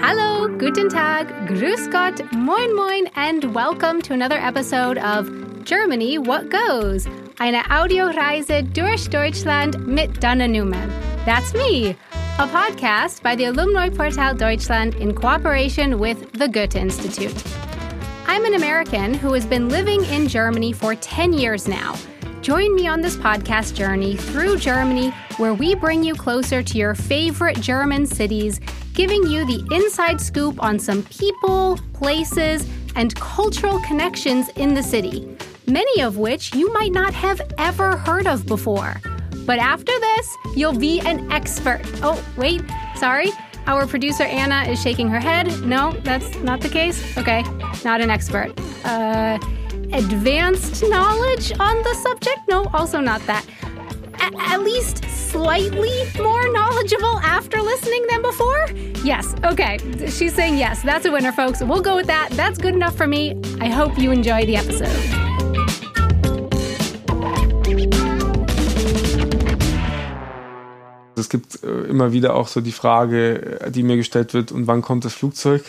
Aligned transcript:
Hallo, 0.00 0.48
guten 0.58 0.88
Tag, 0.88 1.28
grüß 1.46 1.90
Gott, 1.90 2.20
moin 2.32 2.74
moin, 2.74 3.06
and 3.16 3.54
welcome 3.54 4.02
to 4.02 4.12
another 4.12 4.36
episode 4.36 4.98
of 4.98 5.30
Germany 5.64 6.18
What 6.18 6.50
Goes, 6.50 7.06
eine 7.38 7.62
Audioreise 7.70 8.62
durch 8.72 9.08
Deutschland 9.08 9.86
mit 9.86 10.20
Dana 10.20 10.46
Newman. 10.46 10.90
That's 11.24 11.54
me, 11.54 11.96
a 12.38 12.46
podcast 12.46 13.22
by 13.22 13.36
the 13.36 13.46
Alumni 13.46 13.88
Portal 13.88 14.34
Deutschland 14.34 14.94
in 14.96 15.14
cooperation 15.14 15.98
with 15.98 16.32
the 16.32 16.48
Goethe 16.48 16.76
Institute. 16.76 17.42
I'm 18.26 18.44
an 18.44 18.54
American 18.54 19.14
who 19.14 19.32
has 19.32 19.46
been 19.46 19.68
living 19.68 20.04
in 20.06 20.28
Germany 20.28 20.72
for 20.72 20.94
10 20.94 21.32
years 21.32 21.68
now. 21.68 21.94
Join 22.42 22.74
me 22.74 22.86
on 22.86 23.00
this 23.00 23.16
podcast 23.16 23.74
journey 23.74 24.16
through 24.16 24.58
Germany, 24.58 25.10
where 25.38 25.54
we 25.54 25.74
bring 25.74 26.04
you 26.04 26.14
closer 26.14 26.62
to 26.62 26.76
your 26.76 26.94
favorite 26.94 27.58
German 27.60 28.04
cities, 28.04 28.60
giving 28.94 29.26
you 29.26 29.44
the 29.44 29.66
inside 29.74 30.20
scoop 30.20 30.62
on 30.62 30.78
some 30.78 31.02
people, 31.04 31.78
places, 31.92 32.66
and 32.96 33.14
cultural 33.16 33.80
connections 33.80 34.48
in 34.50 34.72
the 34.72 34.82
city, 34.82 35.36
many 35.66 36.00
of 36.00 36.16
which 36.16 36.54
you 36.54 36.72
might 36.72 36.92
not 36.92 37.12
have 37.12 37.40
ever 37.58 37.96
heard 37.96 38.26
of 38.26 38.46
before. 38.46 39.00
But 39.44 39.58
after 39.58 39.92
this, 39.98 40.36
you'll 40.56 40.78
be 40.78 41.00
an 41.00 41.30
expert. 41.30 41.82
Oh, 42.02 42.24
wait, 42.36 42.62
sorry. 42.96 43.30
Our 43.66 43.86
producer 43.86 44.24
Anna 44.24 44.70
is 44.70 44.80
shaking 44.80 45.08
her 45.08 45.20
head. 45.20 45.46
No, 45.62 45.92
that's 46.04 46.34
not 46.38 46.60
the 46.60 46.68
case. 46.68 47.02
Okay, 47.18 47.42
not 47.84 48.00
an 48.00 48.10
expert. 48.10 48.52
Uh, 48.84 49.38
advanced 49.92 50.82
knowledge 50.88 51.52
on 51.58 51.82
the 51.82 51.94
subject? 51.94 52.40
No, 52.48 52.66
also 52.72 53.00
not 53.00 53.24
that. 53.26 53.44
A- 54.20 54.52
at 54.52 54.62
least 54.62 55.04
slightly 55.04 56.04
more 56.16 56.52
knowledgeable 56.52 57.18
listening 57.74 58.06
than 58.08 58.22
before? 58.22 58.66
Yes, 59.02 59.34
okay. 59.44 59.78
She's 60.08 60.34
saying 60.34 60.58
yes. 60.58 60.82
That's 60.82 61.06
a 61.06 61.10
winner, 61.10 61.32
folks. 61.32 61.60
We'll 61.60 61.82
go 61.82 61.96
with 61.96 62.06
that. 62.06 62.28
That's 62.32 62.58
good 62.58 62.74
enough 62.74 62.96
for 62.96 63.06
me. 63.06 63.34
I 63.60 63.68
hope 63.68 63.98
you 63.98 64.12
enjoy 64.12 64.46
the 64.46 64.56
episode. 64.56 64.96
Es 71.16 71.28
gibt 71.28 71.64
äh, 71.64 71.88
immer 71.88 72.12
wieder 72.12 72.34
auch 72.34 72.48
so 72.48 72.60
die 72.60 72.72
Frage, 72.72 73.60
äh, 73.60 73.70
die 73.70 73.82
mir 73.82 73.96
gestellt 73.96 74.34
wird, 74.34 74.52
und 74.52 74.66
wann 74.66 74.82
kommt 74.82 75.04
das 75.04 75.14
Flugzeug? 75.14 75.62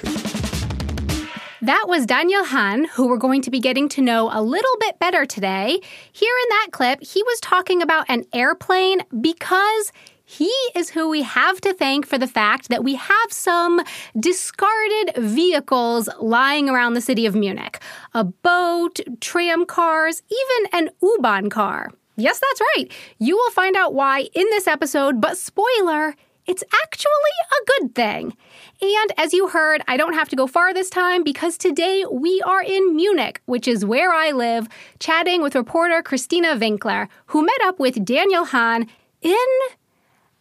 That 1.62 1.86
was 1.88 2.06
Daniel 2.06 2.44
Hahn, 2.52 2.86
who 2.96 3.08
we're 3.08 3.18
going 3.18 3.42
to 3.42 3.50
be 3.50 3.60
getting 3.60 3.90
to 3.90 4.02
know 4.02 4.30
a 4.32 4.42
little 4.42 4.78
bit 4.80 5.00
better 5.00 5.26
today. 5.26 5.80
Here 6.12 6.36
in 6.44 6.50
that 6.50 6.68
clip, 6.72 7.00
he 7.02 7.24
was 7.24 7.40
talking 7.42 7.82
about 7.82 8.06
an 8.08 8.26
airplane 8.34 9.02
because 9.10 9.92
he 10.26 10.52
is 10.76 10.90
who 10.90 11.08
we 11.10 11.22
have 11.22 11.62
to 11.62 11.74
thank 11.74 12.06
for 12.06 12.18
the 12.18 12.28
fact 12.28 12.70
that 12.70 12.84
we 12.84 12.96
have 12.96 13.32
some 13.32 13.82
discarded 14.20 15.16
vehicles 15.18 16.10
lying 16.20 16.68
around 16.68 16.96
the 16.96 17.02
city 17.02 17.26
of 17.26 17.36
Munich 17.36 17.80
a 18.14 18.24
boat, 18.24 19.00
tram 19.22 19.66
cars, 19.66 20.24
even 20.30 20.72
an 20.74 20.90
U 21.02 21.18
Bahn 21.22 21.50
car. 21.50 21.92
Yes, 22.18 22.40
that's 22.40 22.62
right. 22.76 22.92
You 23.20 23.36
will 23.36 23.52
find 23.52 23.76
out 23.76 23.94
why 23.94 24.28
in 24.34 24.48
this 24.50 24.68
episode, 24.68 25.20
but 25.20 25.38
spoiler, 25.38 26.16
it's 26.46 26.64
actually 26.84 27.10
a 27.52 27.66
good 27.66 27.96
thing. 27.96 28.38
And 28.82 29.14
as 29.18 29.34
you 29.34 29.50
heard, 29.50 29.82
I 29.88 29.98
don't 29.98 30.14
have 30.14 30.30
to 30.30 30.36
go 30.36 30.48
far 30.48 30.74
this 30.74 30.90
time 30.90 31.24
because 31.24 31.58
today 31.58 32.06
we 32.10 32.42
are 32.44 32.62
in 32.62 32.96
Munich, 32.96 33.42
which 33.46 33.68
is 33.68 33.86
where 33.86 34.14
I 34.14 34.32
live, 34.32 34.68
chatting 35.00 35.42
with 35.42 35.56
reporter 35.56 36.02
Christina 36.02 36.56
Winkler, 36.58 37.10
who 37.28 37.42
met 37.42 37.62
up 37.64 37.80
with 37.80 38.06
Daniel 38.06 38.46
Hahn 38.46 38.88
in 39.22 39.36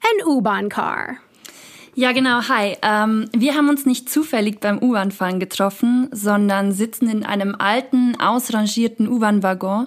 an 0.04 0.26
U-Bahn 0.26 0.68
car. 0.68 1.16
Ja, 1.96 2.10
genau. 2.10 2.48
Hi. 2.48 2.76
Ähm, 2.82 3.28
wir 3.32 3.54
haben 3.54 3.68
uns 3.68 3.86
nicht 3.86 4.10
zufällig 4.10 4.58
beim 4.58 4.82
U-Bahn-Fahren 4.82 5.38
getroffen, 5.38 6.08
sondern 6.10 6.72
sitzen 6.72 7.08
in 7.08 7.24
einem 7.24 7.54
alten, 7.56 8.18
ausrangierten 8.20 9.06
U-Bahn-Waggon, 9.06 9.86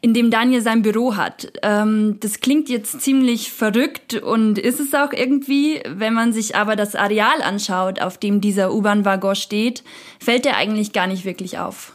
in 0.00 0.14
dem 0.14 0.30
Daniel 0.30 0.62
sein 0.62 0.82
Büro 0.82 1.16
hat. 1.16 1.52
Ähm, 1.62 2.18
das 2.20 2.38
klingt 2.38 2.68
jetzt 2.68 3.00
ziemlich 3.00 3.50
verrückt 3.50 4.14
und 4.14 4.58
ist 4.58 4.78
es 4.78 4.94
auch 4.94 5.12
irgendwie. 5.12 5.80
Wenn 5.88 6.14
man 6.14 6.32
sich 6.32 6.54
aber 6.54 6.76
das 6.76 6.94
Areal 6.94 7.42
anschaut, 7.42 8.00
auf 8.00 8.16
dem 8.16 8.40
dieser 8.40 8.72
U-Bahn-Waggon 8.72 9.34
steht, 9.34 9.82
fällt 10.20 10.46
er 10.46 10.56
eigentlich 10.56 10.92
gar 10.92 11.08
nicht 11.08 11.24
wirklich 11.24 11.58
auf. 11.58 11.94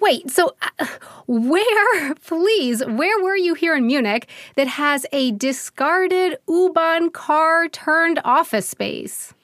Wait, 0.00 0.30
so 0.30 0.52
uh, 0.80 0.86
where, 1.26 2.14
please, 2.26 2.84
where 2.84 3.22
were 3.22 3.36
you 3.36 3.54
here 3.54 3.74
in 3.74 3.86
Munich 3.86 4.26
that 4.56 4.66
has 4.66 5.06
a 5.12 5.32
discarded 5.32 6.38
U-Bahn 6.48 7.10
car 7.10 7.68
turned 7.68 8.20
office 8.24 8.70
space? 8.70 9.34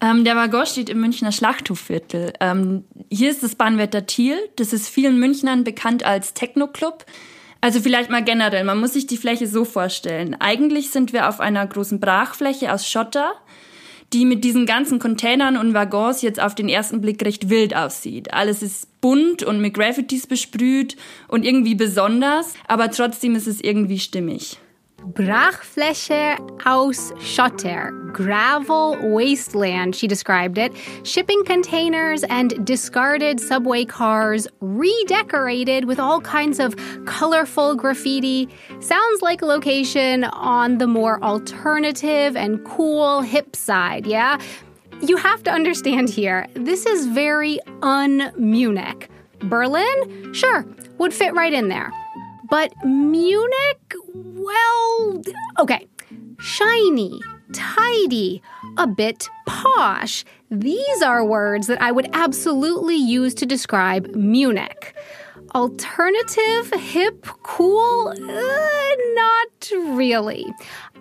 Ähm, 0.00 0.24
der 0.24 0.36
Waggon 0.36 0.64
steht 0.66 0.88
im 0.88 1.00
Münchner 1.00 1.32
Schlachthofviertel. 1.32 2.32
Ähm, 2.40 2.84
hier 3.10 3.30
ist 3.30 3.42
das 3.42 3.56
Bahnwetter 3.56 4.06
Thiel. 4.06 4.38
Das 4.56 4.72
ist 4.72 4.88
vielen 4.88 5.18
Münchnern 5.18 5.64
bekannt 5.64 6.04
als 6.04 6.34
Techno-Club. 6.34 7.04
Also 7.60 7.80
vielleicht 7.80 8.08
mal 8.08 8.22
generell, 8.22 8.62
man 8.62 8.78
muss 8.78 8.92
sich 8.92 9.08
die 9.08 9.16
Fläche 9.16 9.48
so 9.48 9.64
vorstellen. 9.64 10.36
Eigentlich 10.38 10.90
sind 10.90 11.12
wir 11.12 11.28
auf 11.28 11.40
einer 11.40 11.66
großen 11.66 11.98
Brachfläche 11.98 12.72
aus 12.72 12.88
Schotter 12.88 13.34
die 14.12 14.24
mit 14.24 14.42
diesen 14.42 14.64
ganzen 14.64 14.98
Containern 14.98 15.56
und 15.56 15.74
Waggons 15.74 16.22
jetzt 16.22 16.40
auf 16.40 16.54
den 16.54 16.68
ersten 16.68 17.00
Blick 17.00 17.22
recht 17.24 17.50
wild 17.50 17.76
aussieht. 17.76 18.32
Alles 18.32 18.62
ist 18.62 18.87
bunt 19.00 19.42
und 19.42 19.60
mit 19.60 19.74
Graffitis 19.74 20.26
besprüht 20.26 20.96
und 21.28 21.44
irgendwie 21.44 21.74
besonders, 21.74 22.54
aber 22.66 22.90
trotzdem 22.90 23.34
ist 23.34 23.46
es 23.46 23.60
irgendwie 23.60 23.98
stimmig. 23.98 24.58
Brachfläche 25.14 26.36
aus 26.66 27.12
Schotter, 27.20 27.92
gravel 28.12 28.96
wasteland, 29.00 29.94
she 29.94 30.08
described 30.08 30.58
it. 30.58 30.72
Shipping 31.04 31.44
containers 31.44 32.24
and 32.24 32.64
discarded 32.64 33.40
subway 33.40 33.84
cars 33.84 34.48
redecorated 34.60 35.84
with 35.86 36.00
all 36.00 36.20
kinds 36.20 36.58
of 36.58 36.74
colorful 37.06 37.76
graffiti. 37.76 38.48
Sounds 38.80 39.22
like 39.22 39.40
a 39.40 39.46
location 39.46 40.24
on 40.24 40.78
the 40.78 40.86
more 40.86 41.22
alternative 41.22 42.36
and 42.36 42.64
cool 42.64 43.22
hip 43.22 43.54
side, 43.54 44.04
yeah? 44.06 44.38
You 45.00 45.16
have 45.16 45.44
to 45.44 45.50
understand 45.50 46.10
here, 46.10 46.46
this 46.54 46.84
is 46.84 47.06
very 47.06 47.60
un 47.82 48.32
Munich. 48.36 49.08
Berlin? 49.40 50.34
Sure, 50.34 50.66
would 50.98 51.14
fit 51.14 51.34
right 51.34 51.52
in 51.52 51.68
there. 51.68 51.92
But 52.50 52.72
Munich, 52.84 53.94
well, 54.14 55.22
okay. 55.60 55.86
Shiny, 56.40 57.20
tidy, 57.52 58.42
a 58.76 58.86
bit 58.86 59.28
posh. 59.46 60.24
These 60.50 61.02
are 61.02 61.24
words 61.24 61.68
that 61.68 61.80
I 61.80 61.92
would 61.92 62.08
absolutely 62.12 62.96
use 62.96 63.34
to 63.34 63.46
describe 63.46 64.14
Munich. 64.16 64.96
Alternative, 65.54 66.72
hip, 66.72 67.24
cool? 67.44 68.08
Uh, 68.08 68.96
not 69.14 69.96
really. 69.96 70.46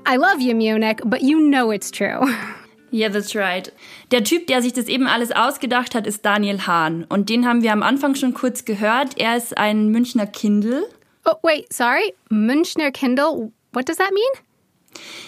I 0.06 0.18
love 0.18 0.40
you, 0.40 0.54
Munich, 0.54 1.02
but 1.04 1.22
you 1.22 1.40
know 1.40 1.72
it's 1.72 1.90
true. 1.90 2.22
Yeah, 2.98 3.10
that's 3.10 3.36
right. 3.36 3.72
Der 4.10 4.24
Typ, 4.24 4.48
der 4.48 4.64
sich 4.64 4.74
das 4.74 4.88
eben 4.88 5.06
alles 5.06 5.32
ausgedacht 5.32 5.94
hat, 5.94 6.08
ist 6.08 6.26
Daniel 6.26 6.66
Hahn. 6.66 7.06
Und 7.08 7.30
den 7.30 7.48
haben 7.48 7.62
wir 7.62 7.72
am 7.72 7.84
Anfang 7.84 8.16
schon 8.16 8.34
kurz 8.34 8.66
gehört. 8.66 9.20
Er 9.20 9.38
ist 9.38 9.56
ein 9.56 9.90
Münchner 9.90 10.26
Kindle. 10.26 10.88
Oh, 11.26 11.36
wait, 11.44 11.72
sorry. 11.72 12.16
Münchner 12.30 12.90
Kindle. 12.90 13.52
What 13.72 13.88
does 13.88 13.98
that 13.98 14.10
mean? 14.10 14.44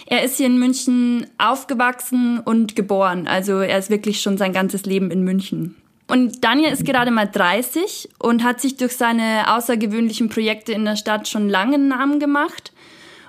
Er 0.08 0.24
ist 0.24 0.38
hier 0.38 0.48
in 0.48 0.58
München 0.58 1.28
aufgewachsen 1.38 2.40
und 2.40 2.76
geboren. 2.76 3.28
Also 3.28 3.60
er 3.60 3.78
ist 3.78 3.92
wirklich 3.92 4.20
schon 4.20 4.40
sein 4.40 4.52
ganzes 4.52 4.86
Leben 4.86 5.12
in 5.12 5.24
München. 5.24 5.76
Und 6.08 6.44
Daniel 6.44 6.72
ist 6.72 6.86
gerade 6.86 7.12
mal 7.12 7.28
30 7.28 8.10
und 8.18 8.44
hat 8.44 8.60
sich 8.60 8.78
durch 8.78 8.94
seine 8.94 9.56
außergewöhnlichen 9.56 10.30
Projekte 10.30 10.72
in 10.72 10.86
der 10.86 10.96
Stadt 10.96 11.28
schon 11.28 11.50
lange 11.50 11.76
einen 11.76 11.90
Namen 11.90 12.20
gemacht. 12.20 12.72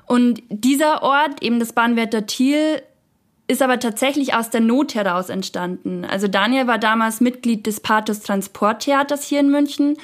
Und 0.06 0.42
dieser 0.48 1.02
Ort, 1.02 1.42
eben 1.42 1.60
das 1.60 1.74
Bahnwärter 1.74 2.26
Thiel, 2.26 2.82
ist 3.50 3.62
aber 3.62 3.80
tatsächlich 3.80 4.32
aus 4.32 4.48
der 4.48 4.60
Not 4.60 4.94
heraus 4.94 5.28
entstanden. 5.28 6.04
Also 6.04 6.28
Daniel 6.28 6.68
war 6.68 6.78
damals 6.78 7.20
Mitglied 7.20 7.66
des 7.66 7.80
Pathos 7.80 8.20
Transporttheaters 8.20 9.24
hier 9.24 9.40
in 9.40 9.50
München 9.50 9.96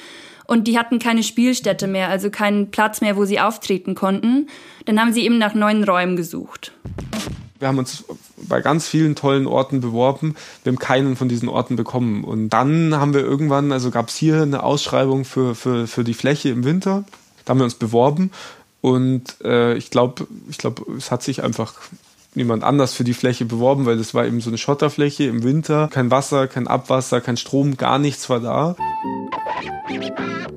und 0.47 0.67
die 0.67 0.77
hatten 0.77 0.99
keine 0.99 1.23
Spielstätte 1.23 1.87
mehr, 1.87 2.09
also 2.09 2.29
keinen 2.29 2.71
Platz 2.71 2.99
mehr, 2.99 3.15
wo 3.15 3.23
sie 3.23 3.39
auftreten 3.39 3.95
konnten. 3.95 4.47
Dann 4.83 4.99
haben 4.99 5.13
sie 5.13 5.23
eben 5.23 5.37
nach 5.37 5.53
neuen 5.53 5.85
Räumen 5.85 6.17
gesucht. 6.17 6.73
Wir 7.57 7.69
haben 7.69 7.77
uns 7.77 8.03
bei 8.35 8.59
ganz 8.59 8.85
vielen 8.85 9.15
tollen 9.15 9.47
Orten 9.47 9.79
beworben. 9.79 10.35
Wir 10.63 10.73
haben 10.73 10.79
keinen 10.79 11.15
von 11.15 11.29
diesen 11.29 11.47
Orten 11.47 11.77
bekommen. 11.77 12.25
Und 12.25 12.49
dann 12.49 12.95
haben 12.95 13.13
wir 13.13 13.21
irgendwann, 13.21 13.71
also 13.71 13.91
gab 13.91 14.09
es 14.09 14.17
hier 14.17 14.41
eine 14.41 14.61
Ausschreibung 14.61 15.23
für, 15.23 15.55
für, 15.55 15.87
für 15.87 16.03
die 16.03 16.13
Fläche 16.13 16.49
im 16.49 16.65
Winter. 16.65 17.05
Da 17.45 17.51
haben 17.51 17.59
wir 17.59 17.65
uns 17.65 17.75
beworben. 17.75 18.31
Und 18.81 19.41
äh, 19.43 19.75
ich 19.75 19.89
glaube, 19.89 20.27
ich 20.49 20.57
glaub, 20.57 20.85
es 20.97 21.11
hat 21.11 21.23
sich 21.23 21.43
einfach 21.43 21.75
niemand 22.37 22.63
anders 22.63 22.93
für 22.93 23.03
die 23.03 23.13
Fläche 23.13 23.43
beworben, 23.43 23.85
weil 23.85 23.97
das 23.97 24.13
war 24.13 24.25
eben 24.25 24.39
so 24.39 24.49
eine 24.49 24.57
Schotterfläche 24.57 25.25
im 25.25 25.43
Winter. 25.43 25.89
Kein 25.91 26.09
Wasser, 26.09 26.47
kein 26.47 26.67
Abwasser, 26.67 27.19
kein 27.19 27.35
Strom, 27.35 27.75
gar 27.75 27.99
nichts 27.99 28.29
war 28.29 28.39
da. 28.39 28.75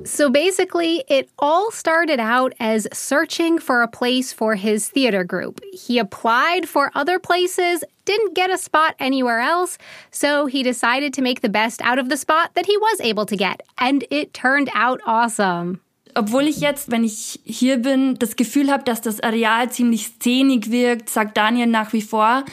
So 0.03 0.29
basically, 0.29 1.03
it 1.07 1.29
all 1.37 1.71
started 1.71 2.19
out 2.19 2.53
as 2.59 2.87
searching 2.91 3.59
for 3.59 3.81
a 3.81 3.87
place 3.87 4.33
for 4.33 4.55
his 4.55 4.89
theater 4.89 5.23
group. 5.23 5.61
He 5.73 5.99
applied 5.99 6.67
for 6.67 6.91
other 6.95 7.19
places, 7.19 7.83
didn't 8.05 8.35
get 8.35 8.49
a 8.49 8.57
spot 8.57 8.95
anywhere 8.99 9.39
else, 9.39 9.77
so 10.11 10.47
he 10.47 10.63
decided 10.63 11.13
to 11.13 11.21
make 11.21 11.41
the 11.41 11.49
best 11.49 11.81
out 11.81 11.99
of 11.99 12.09
the 12.09 12.17
spot 12.17 12.51
that 12.55 12.65
he 12.65 12.77
was 12.77 12.99
able 13.01 13.25
to 13.25 13.37
get. 13.37 13.61
And 13.77 14.03
it 14.09 14.33
turned 14.33 14.69
out 14.73 15.01
awesome. 15.05 15.79
Obwohl 16.15 16.43
ich 16.43 16.57
jetzt, 16.57 16.91
wenn 16.91 17.03
ich 17.03 17.39
hier 17.43 17.77
bin, 17.77 18.17
das 18.19 18.35
Gefühl 18.35 18.71
habe, 18.71 18.83
dass 18.83 19.01
das 19.01 19.21
Areal 19.21 19.71
ziemlich 19.71 20.07
szenig 20.07 20.71
wirkt, 20.71 21.09
sagt 21.09 21.37
Daniel 21.37 21.67
nach 21.67 21.93
wie 21.93 22.01
vor, 22.01 22.43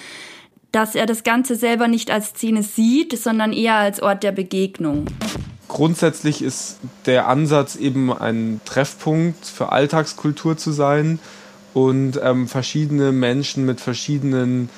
dass 0.72 0.94
er 0.94 1.06
das 1.06 1.24
Ganze 1.24 1.56
selber 1.56 1.88
nicht 1.88 2.10
als 2.10 2.28
Szene 2.28 2.62
sieht, 2.62 3.18
sondern 3.18 3.52
eher 3.52 3.76
als 3.76 4.02
Ort 4.02 4.22
der 4.22 4.32
Begegnung. 4.32 5.06
Grundsätzlich 5.68 6.42
ist 6.42 6.78
der 7.06 7.28
Ansatz 7.28 7.76
eben 7.76 8.12
ein 8.12 8.60
Treffpunkt 8.64 9.44
für 9.44 9.70
Alltagskultur 9.70 10.56
zu 10.56 10.72
sein 10.72 11.18
und 11.74 12.18
ähm, 12.22 12.48
verschiedene 12.48 13.12
Menschen 13.12 13.64
mit 13.66 13.80
verschiedenen 13.80 14.70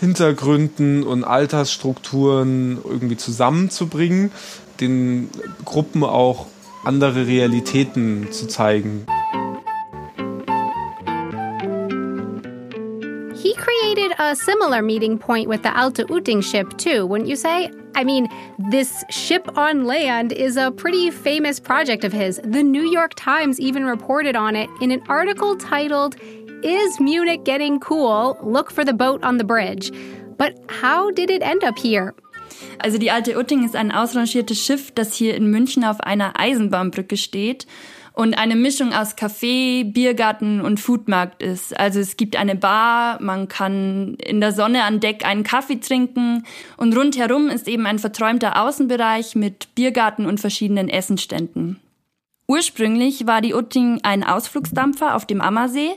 Hintergründen 0.00 1.02
und 1.02 1.24
Altersstrukturen 1.24 2.78
irgendwie 2.84 3.16
zusammenzubringen, 3.16 4.32
den 4.80 5.30
Gruppen 5.64 6.04
auch 6.04 6.46
andere 6.84 7.26
Realitäten 7.26 8.30
zu 8.30 8.46
zeigen. 8.48 9.06
He 13.34 13.54
created 13.54 14.12
a 14.18 14.34
similar 14.36 14.82
meeting 14.82 15.18
point 15.18 15.48
with 15.48 15.62
the 15.62 15.76
Alte 15.76 16.04
Utting 16.04 16.42
ship, 16.42 16.76
too, 16.78 17.06
wouldn't 17.06 17.28
you 17.28 17.36
say? 17.36 17.70
I 17.94 18.04
mean, 18.04 18.28
this 18.70 19.04
ship 19.10 19.56
on 19.56 19.84
land 19.84 20.32
is 20.32 20.56
a 20.56 20.70
pretty 20.70 21.10
famous 21.10 21.60
project 21.60 22.04
of 22.04 22.12
his. 22.12 22.40
The 22.44 22.62
New 22.62 22.84
York 22.84 23.12
Times 23.16 23.60
even 23.60 23.84
reported 23.84 24.36
on 24.36 24.56
it 24.56 24.70
in 24.80 24.90
an 24.90 25.02
article 25.08 25.56
titled, 25.56 26.16
Is 26.62 27.00
Munich 27.00 27.44
Getting 27.44 27.80
Cool? 27.80 28.38
Look 28.42 28.70
for 28.70 28.84
the 28.84 28.94
Boat 28.94 29.22
on 29.24 29.38
the 29.38 29.44
Bridge. 29.44 29.92
But 30.38 30.58
how 30.68 31.10
did 31.10 31.28
it 31.28 31.42
end 31.42 31.64
up 31.64 31.78
here? 31.78 32.14
Also 32.78 32.98
die 32.98 33.10
alte 33.10 33.38
Utting 33.38 33.64
ist 33.64 33.76
ein 33.76 33.92
ausrangiertes 33.92 34.64
Schiff, 34.64 34.90
das 34.92 35.14
hier 35.14 35.34
in 35.34 35.50
München 35.50 35.84
auf 35.84 36.00
einer 36.00 36.38
Eisenbahnbrücke 36.38 37.16
steht 37.16 37.66
und 38.14 38.34
eine 38.34 38.56
Mischung 38.56 38.92
aus 38.92 39.16
Café, 39.16 39.90
Biergarten 39.90 40.60
und 40.60 40.80
Foodmarkt 40.80 41.42
ist. 41.42 41.78
Also 41.78 42.00
es 42.00 42.16
gibt 42.16 42.36
eine 42.36 42.56
Bar, 42.56 43.20
man 43.22 43.48
kann 43.48 44.14
in 44.14 44.40
der 44.40 44.52
Sonne 44.52 44.84
an 44.84 45.00
Deck 45.00 45.24
einen 45.24 45.44
Kaffee 45.44 45.80
trinken 45.80 46.44
und 46.76 46.96
rundherum 46.96 47.48
ist 47.48 47.68
eben 47.68 47.86
ein 47.86 47.98
verträumter 47.98 48.60
Außenbereich 48.62 49.34
mit 49.34 49.74
Biergarten 49.74 50.26
und 50.26 50.40
verschiedenen 50.40 50.88
Essenständen. 50.88 51.80
Ursprünglich 52.46 53.26
war 53.26 53.40
die 53.40 53.54
Utting 53.54 54.00
ein 54.02 54.24
Ausflugsdampfer 54.24 55.14
auf 55.14 55.26
dem 55.26 55.40
Ammersee 55.40 55.92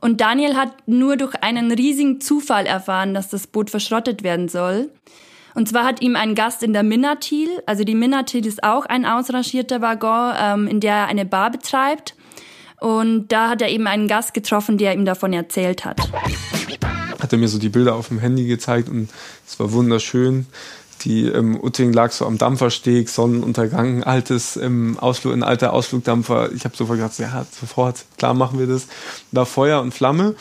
und 0.00 0.20
Daniel 0.20 0.54
hat 0.54 0.86
nur 0.86 1.16
durch 1.16 1.34
einen 1.42 1.72
riesigen 1.72 2.20
Zufall 2.20 2.66
erfahren, 2.66 3.14
dass 3.14 3.30
das 3.30 3.46
Boot 3.46 3.70
verschrottet 3.70 4.22
werden 4.22 4.48
soll. 4.48 4.90
Und 5.54 5.68
zwar 5.68 5.84
hat 5.84 6.00
ihm 6.02 6.16
ein 6.16 6.34
Gast 6.34 6.62
in 6.62 6.72
der 6.72 6.82
Minnatil, 6.82 7.48
also 7.66 7.84
die 7.84 7.94
Minnatil 7.94 8.46
ist 8.46 8.62
auch 8.62 8.86
ein 8.86 9.04
ausrangierter 9.04 9.80
Waggon, 9.80 10.34
ähm, 10.38 10.66
in 10.68 10.80
der 10.80 10.94
er 10.94 11.06
eine 11.06 11.24
Bar 11.24 11.50
betreibt. 11.50 12.14
Und 12.80 13.28
da 13.28 13.48
hat 13.48 13.62
er 13.62 13.68
eben 13.68 13.86
einen 13.86 14.06
Gast 14.06 14.34
getroffen, 14.34 14.78
der 14.78 14.94
ihm 14.94 15.04
davon 15.04 15.32
erzählt 15.32 15.84
hat. 15.84 16.00
Hat 17.20 17.32
er 17.32 17.38
mir 17.38 17.48
so 17.48 17.58
die 17.58 17.68
Bilder 17.68 17.96
auf 17.96 18.08
dem 18.08 18.20
Handy 18.20 18.46
gezeigt 18.46 18.88
und 18.88 19.08
es 19.46 19.58
war 19.58 19.72
wunderschön. 19.72 20.46
Die 21.02 21.26
ähm, 21.26 21.58
Utting 21.60 21.92
lag 21.92 22.10
so 22.10 22.26
am 22.26 22.38
Dampfersteg, 22.38 23.08
Sonnenuntergang, 23.08 24.02
altes 24.02 24.56
ähm, 24.56 24.96
Ausflug, 24.98 25.32
ein 25.32 25.42
alter 25.42 25.72
Ausflugdampfer. 25.72 26.52
Ich 26.52 26.64
habe 26.64 26.76
sofort 26.76 26.98
gedacht, 26.98 27.18
ja, 27.18 27.46
sofort, 27.50 28.04
klar 28.16 28.34
machen 28.34 28.58
wir 28.58 28.66
das. 28.66 28.88
Da 29.30 29.44
Feuer 29.44 29.80
und 29.80 29.94
Flamme. 29.94 30.34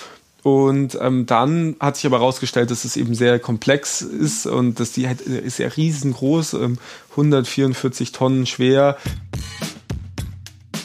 Und 0.48 0.98
ähm, 1.02 1.26
dann 1.26 1.76
hat 1.78 1.98
sich 1.98 2.06
aber 2.06 2.20
herausgestellt, 2.20 2.72
dass 2.72 2.86
es 2.86 2.96
eben 2.96 3.16
sehr 3.16 3.38
komplex 3.38 4.02
ist 4.02 4.46
und 4.46 4.80
dass 4.80 4.94
die 4.94 5.06
halt, 5.06 5.20
ist 5.20 5.60
ja 5.60 5.68
riesengroß, 5.68 6.54
ähm, 6.54 6.78
144 7.12 8.14
Tonnen 8.14 8.46
schwer. 8.46 8.96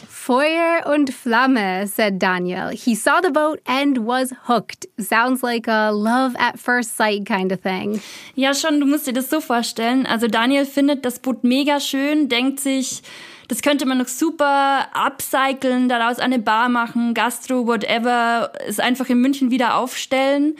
Feuer 0.08 0.92
und 0.92 1.14
Flamme, 1.14 1.86
said 1.86 2.20
Daniel. 2.20 2.70
He 2.70 2.96
saw 2.96 3.20
the 3.22 3.30
boat 3.30 3.60
and 3.64 3.98
was 3.98 4.32
hooked. 4.48 4.88
Sounds 4.98 5.42
like 5.42 5.68
a 5.68 5.90
love 5.90 6.34
at 6.40 6.58
first 6.58 6.96
sight 6.96 7.24
kind 7.24 7.52
of 7.52 7.60
thing. 7.62 8.00
Ja, 8.34 8.54
schon, 8.54 8.80
du 8.80 8.86
musst 8.86 9.06
dir 9.06 9.12
das 9.12 9.30
so 9.30 9.40
vorstellen. 9.40 10.06
Also 10.06 10.26
Daniel 10.26 10.66
findet 10.66 11.04
das 11.04 11.20
Boot 11.20 11.44
mega 11.44 11.78
schön, 11.78 12.28
denkt 12.28 12.58
sich, 12.58 13.02
das 13.52 13.60
könnte 13.60 13.84
man 13.84 13.98
noch 13.98 14.08
super 14.08 14.86
upcyclen, 14.94 15.86
daraus 15.86 16.18
eine 16.18 16.38
Bar 16.38 16.70
machen, 16.70 17.12
Gastro, 17.12 17.66
whatever, 17.66 18.50
es 18.66 18.80
einfach 18.80 19.10
in 19.10 19.20
München 19.20 19.50
wieder 19.50 19.76
aufstellen. 19.76 20.56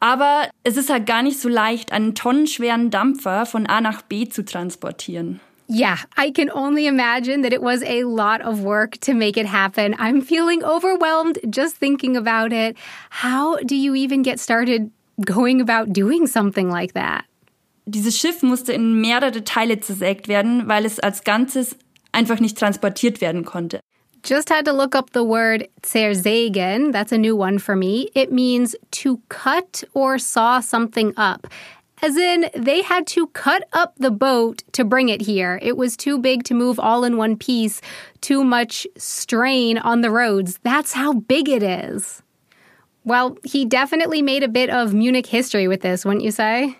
Aber 0.00 0.48
es 0.64 0.78
ist 0.78 0.88
halt 0.88 1.04
gar 1.04 1.22
nicht 1.22 1.38
so 1.38 1.50
leicht, 1.50 1.92
einen 1.92 2.14
tonnenschweren 2.14 2.88
Dampfer 2.88 3.44
von 3.44 3.66
A 3.66 3.82
nach 3.82 4.00
B 4.00 4.30
zu 4.30 4.46
transportieren. 4.46 5.40
Yeah, 5.68 5.98
I 6.18 6.32
can 6.32 6.50
only 6.50 6.86
imagine 6.86 7.42
that 7.42 7.52
it 7.52 7.60
was 7.60 7.82
a 7.82 8.02
lot 8.02 8.40
of 8.40 8.62
work 8.62 8.98
to 9.02 9.12
make 9.12 9.38
it 9.38 9.52
happen. 9.52 9.94
I'm 9.98 10.22
feeling 10.22 10.64
overwhelmed 10.64 11.38
just 11.54 11.76
thinking 11.76 12.16
about 12.16 12.54
it. 12.54 12.78
How 13.10 13.58
do 13.62 13.74
you 13.74 13.94
even 13.94 14.22
get 14.22 14.40
started 14.40 14.90
going 15.22 15.60
about 15.60 15.92
doing 15.92 16.26
something 16.26 16.70
like 16.70 16.94
that? 16.94 17.26
Dieses 17.84 18.18
Schiff 18.18 18.42
musste 18.42 18.72
in 18.72 19.02
mehrere 19.02 19.44
Teile 19.44 19.80
zersägt 19.80 20.28
werden, 20.28 20.66
weil 20.66 20.86
es 20.86 20.98
als 20.98 21.24
Ganzes 21.24 21.76
einfach 22.12 22.40
nicht 22.40 22.58
transportiert 22.58 23.20
werden 23.20 23.44
konnte. 23.44 23.80
Just 24.22 24.50
had 24.50 24.64
to 24.64 24.72
look 24.72 24.94
up 24.94 25.10
the 25.10 25.24
word 25.24 25.68
zersägen. 25.82 26.92
That's 26.92 27.10
a 27.10 27.18
new 27.18 27.34
one 27.34 27.58
for 27.58 27.74
me. 27.74 28.08
It 28.14 28.30
means 28.30 28.76
to 29.02 29.20
cut 29.28 29.82
or 29.94 30.18
saw 30.18 30.60
something 30.60 31.12
up. 31.16 31.48
As 32.04 32.16
in, 32.16 32.50
they 32.54 32.82
had 32.82 33.06
to 33.08 33.28
cut 33.28 33.64
up 33.72 33.94
the 33.96 34.10
boat 34.10 34.62
to 34.72 34.84
bring 34.84 35.08
it 35.08 35.22
here. 35.22 35.58
It 35.62 35.76
was 35.76 35.96
too 35.96 36.18
big 36.18 36.42
to 36.44 36.54
move 36.54 36.80
all 36.80 37.04
in 37.04 37.16
one 37.16 37.36
piece, 37.36 37.80
too 38.20 38.42
much 38.42 38.86
strain 38.96 39.78
on 39.78 40.00
the 40.00 40.10
roads. 40.10 40.58
That's 40.64 40.92
how 40.92 41.14
big 41.14 41.48
it 41.48 41.62
is. 41.62 42.22
Well, 43.04 43.36
he 43.44 43.64
definitely 43.64 44.22
made 44.22 44.42
a 44.42 44.48
bit 44.48 44.70
of 44.70 44.94
Munich 44.94 45.26
history 45.26 45.66
with 45.68 45.80
this, 45.80 46.04
wouldn't 46.04 46.24
you 46.24 46.32
say? 46.32 46.76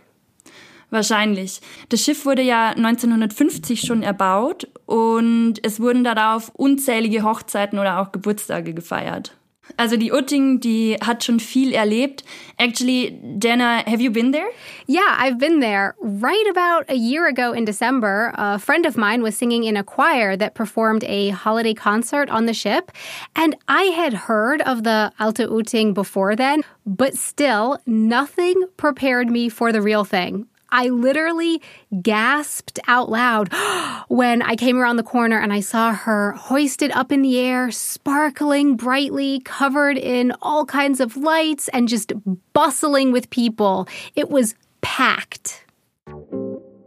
Wahrscheinlich. 0.92 1.62
Das 1.88 2.04
Schiff 2.04 2.26
wurde 2.26 2.42
ja 2.42 2.68
1950 2.76 3.80
schon 3.80 4.02
erbaut 4.02 4.68
und 4.84 5.54
es 5.62 5.80
wurden 5.80 6.04
darauf 6.04 6.50
unzählige 6.50 7.22
Hochzeiten 7.22 7.78
oder 7.78 7.98
auch 7.98 8.12
Geburtstage 8.12 8.74
gefeiert. 8.74 9.34
Also 9.78 9.96
die 9.96 10.12
Utting, 10.12 10.60
die 10.60 10.98
hat 11.02 11.24
schon 11.24 11.40
viel 11.40 11.72
erlebt. 11.72 12.24
Actually, 12.58 13.18
Dana, 13.38 13.82
have 13.86 14.02
you 14.02 14.10
been 14.10 14.32
there? 14.32 14.50
Yeah, 14.86 15.16
I've 15.18 15.38
been 15.38 15.60
there. 15.60 15.94
Right 16.02 16.46
about 16.50 16.84
a 16.90 16.94
year 16.94 17.26
ago 17.26 17.52
in 17.52 17.64
December, 17.64 18.34
a 18.34 18.58
friend 18.58 18.84
of 18.84 18.98
mine 18.98 19.22
was 19.22 19.34
singing 19.34 19.64
in 19.64 19.78
a 19.78 19.82
choir 19.82 20.36
that 20.36 20.52
performed 20.52 21.04
a 21.04 21.30
holiday 21.30 21.72
concert 21.72 22.28
on 22.28 22.44
the 22.44 22.52
ship. 22.52 22.92
And 23.34 23.56
I 23.66 23.84
had 23.96 24.12
heard 24.12 24.60
of 24.60 24.82
the 24.82 25.10
Alte 25.18 25.48
Utting 25.48 25.94
before 25.94 26.36
then, 26.36 26.64
but 26.84 27.14
still, 27.14 27.78
nothing 27.86 28.64
prepared 28.76 29.30
me 29.30 29.48
for 29.48 29.72
the 29.72 29.80
real 29.80 30.04
thing. 30.04 30.48
I 30.72 30.88
literally 30.88 31.62
gasped 32.00 32.80
out 32.88 33.10
loud 33.10 33.52
when 34.08 34.42
I 34.42 34.56
came 34.56 34.78
around 34.78 34.96
the 34.96 35.02
corner 35.02 35.38
and 35.38 35.52
I 35.52 35.60
saw 35.60 35.92
her 35.92 36.32
hoisted 36.32 36.90
up 36.92 37.12
in 37.12 37.22
the 37.22 37.38
air, 37.38 37.70
sparkling 37.70 38.76
brightly, 38.76 39.40
covered 39.40 39.98
in 39.98 40.32
all 40.40 40.64
kinds 40.64 40.98
of 40.98 41.16
lights, 41.16 41.68
and 41.68 41.88
just 41.88 42.12
bustling 42.54 43.12
with 43.12 43.30
people. 43.30 43.86
It 44.16 44.30
was 44.30 44.54
packed. 44.80 45.64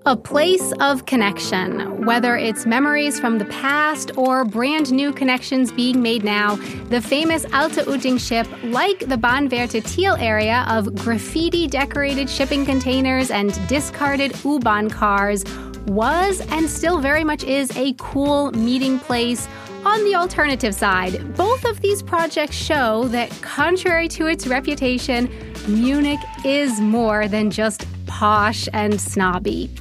A 0.07 0.15
place 0.15 0.71
of 0.81 1.07
connection, 1.07 2.05
whether 2.05 2.37
it's 2.37 2.67
memories 2.67 3.19
from 3.19 3.39
the 3.39 3.45
past 3.45 4.15
or 4.15 4.45
brand 4.45 4.91
new 4.91 5.11
connections 5.11 5.71
being 5.71 5.99
made 5.99 6.23
now, 6.23 6.57
the 6.89 7.01
famous 7.01 7.43
Alte 7.45 7.83
Utting 7.87 8.19
ship, 8.19 8.47
like 8.65 8.99
the 8.99 9.15
Bahnwärter 9.15 9.83
Thiel 9.83 10.15
area 10.19 10.63
of 10.69 10.93
graffiti 10.93 11.65
decorated 11.67 12.29
shipping 12.29 12.67
containers 12.67 13.31
and 13.31 13.51
discarded 13.67 14.35
U-Bahn 14.45 14.91
cars, 14.91 15.43
was 15.87 16.39
and 16.51 16.69
still 16.69 16.99
very 16.99 17.23
much 17.23 17.43
is 17.43 17.75
a 17.75 17.95
cool 17.97 18.51
meeting 18.51 18.99
place. 18.99 19.47
On 19.85 20.03
the 20.05 20.13
alternative 20.13 20.75
side, 20.75 21.35
both 21.35 21.65
of 21.65 21.81
these 21.81 22.03
projects 22.03 22.55
show 22.55 23.07
that, 23.07 23.31
contrary 23.41 24.07
to 24.09 24.27
its 24.27 24.45
reputation, 24.45 25.31
Munich 25.67 26.19
is 26.45 26.79
more 26.79 27.27
than 27.27 27.49
just 27.49 27.87
posh 28.05 28.69
and 28.71 29.01
snobby 29.01 29.71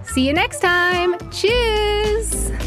See 0.03 0.27
you 0.27 0.33
next 0.33 0.59
time. 0.59 1.15
Cheers! 1.31 2.62